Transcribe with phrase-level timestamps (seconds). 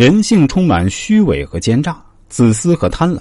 [0.00, 1.94] 人性充满虚伪和奸诈，
[2.30, 3.20] 自私和贪婪，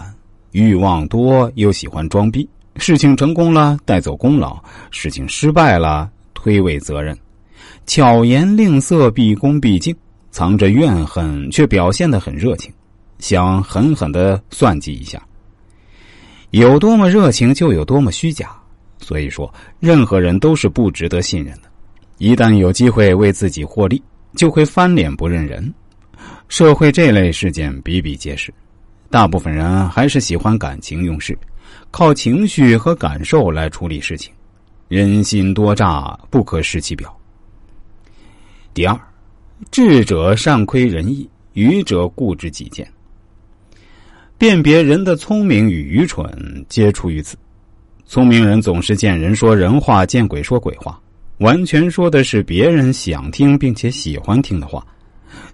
[0.53, 2.47] 欲望多又喜欢装逼。
[2.77, 4.57] 事情成功了带走功劳，
[4.89, 7.13] 事情失败了推诿责任，
[7.85, 9.93] 巧言令色，毕恭毕敬，
[10.31, 12.71] 藏着怨恨却表现得很热情，
[13.17, 15.21] 想狠狠的算计一下。
[16.51, 18.51] 有多么热情就有多么虚假，
[18.99, 21.63] 所以说任何人都是不值得信任的。
[22.19, 24.01] 一旦有机会为自己获利，
[24.37, 25.73] 就会翻脸不认人。
[26.49, 28.51] 社会这类事件比比皆是，
[29.11, 31.37] 大部分人还是喜欢感情用事。
[31.91, 34.33] 靠情绪和感受来处理事情，
[34.87, 37.15] 人心多诈，不可失其表。
[38.73, 38.99] 第二，
[39.69, 42.91] 智者善窥人意，愚者固执己见。
[44.35, 47.37] 辨别人的聪明与愚蠢，皆出于此。
[48.05, 50.99] 聪明人总是见人说人话，见鬼说鬼话，
[51.37, 54.83] 完全说的是别人想听并且喜欢听的话，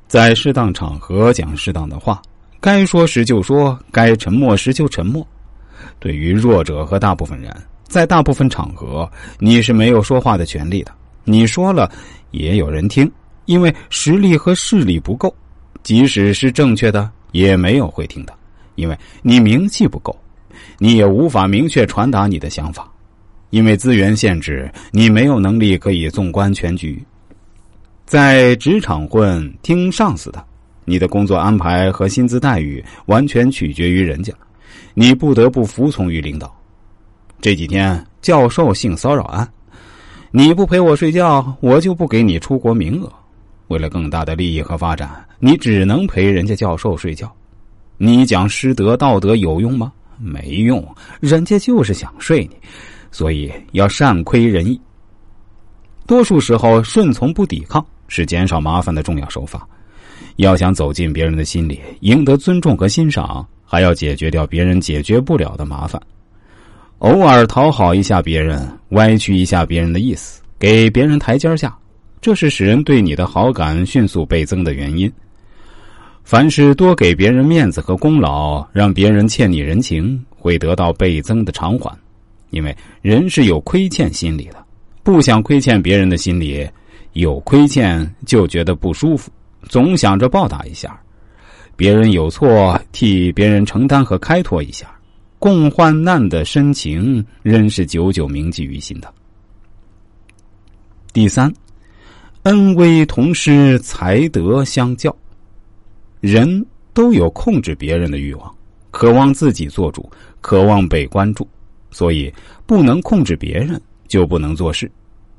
[0.08, 2.22] 在适当场合讲适当的话，
[2.60, 5.26] 该说时就说，该沉默时就沉默。
[6.00, 10.92] 对于弱者和大部分人，在大部分场合，你是没有说话的权利的。
[11.24, 11.92] 你说了，
[12.32, 13.12] 也有人听，
[13.46, 15.34] 因为实力和势力不够，
[15.84, 18.34] 即使是正确的，也没有会听的，
[18.76, 20.16] 因为你名气不够，
[20.78, 22.88] 你也无法明确传达你的想法，
[23.50, 27.04] 因为资源限制，你没有能力可以纵观全局。
[28.06, 30.46] 在职场混，听上司的，
[30.86, 34.32] 你的工作安排和薪资待遇完全取决于人家。
[34.94, 36.56] 你不得不服从于领导。
[37.42, 39.52] 这几天教授性骚扰案，
[40.30, 43.12] 你不陪我睡觉，我就不给你出国名额。
[43.70, 47.36] 为了更大的利益和发展，你只能陪人家教授睡觉。
[47.98, 49.92] 你讲师德道德有用吗？
[50.20, 50.88] 没用，
[51.20, 52.56] 人家就是想睡你，
[53.10, 54.80] 所以要善亏人意。
[56.06, 59.68] 多数时候，顺从不抵抗是减少麻烦的重要手法。
[60.38, 63.46] 要想走进别人的心里，赢得尊重和欣赏。
[63.68, 66.00] 还要解决掉别人解决不了的麻烦，
[67.00, 71.76] 偶尔讨好一下别人，歪曲一下别人的意思，给别人台阶下，
[72.22, 75.12] 这是使人对你的好感迅速倍增的原因。
[76.24, 81.92] 凡是多给别人面子和功劳，让别人欠你人情，会得到倍增的偿还。
[82.52, 84.64] 因为人是有亏欠心理的，
[85.02, 86.66] 不想亏欠别人的心理，
[87.16, 89.32] 有亏欠就觉得不舒服，
[89.70, 91.00] 总想着报答一下。
[91.78, 94.94] 别人有错，替别人承担和开脱一下，
[95.40, 99.14] 共患难的深情，仍是久久铭记于心的。
[101.14, 101.54] 第三，
[102.44, 105.16] 恩威同施，才德相教。
[106.20, 108.54] 人都有控制别人的欲望，
[108.92, 110.10] 渴望自己做主，
[110.42, 111.48] 渴望被关注，
[111.92, 112.34] 所以
[112.66, 114.92] 不能控制别人，就不能做事，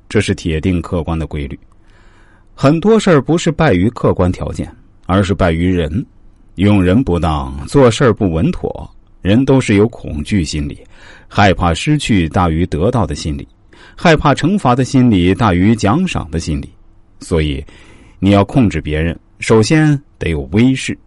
[0.09, 1.59] 这是铁定客观的规律。
[2.55, 4.71] 很多事儿不是败于客观条件，
[5.07, 6.05] 而是败于人。
[6.55, 8.91] 用人不当，做事儿不稳妥，
[9.21, 10.83] 人都是有恐惧心理，
[11.29, 13.47] 害怕失去大于得到的心理，
[13.95, 16.71] 害怕惩罚的心理大于奖赏的心理，
[17.21, 17.63] 所以，
[18.19, 20.99] 你要控制别人，首先得有威势。